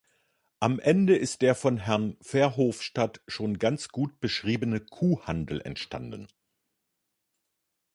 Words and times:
Am 0.59 0.79
Ende 0.79 1.15
ist 1.15 1.43
der 1.43 1.53
von 1.53 1.77
Herrn 1.77 2.17
Verhofstadt 2.21 3.21
schon 3.27 3.59
ganz 3.59 3.89
gut 3.89 4.19
beschriebene 4.19 4.79
Kuhhandel 4.79 5.61
entstanden. 5.61 6.27